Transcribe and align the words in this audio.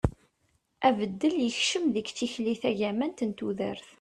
abeddel 0.87 1.35
yekcem 1.43 1.85
deg 1.95 2.07
tikli 2.17 2.53
tagamant 2.61 3.19
n 3.27 3.31
tudert 3.37 3.85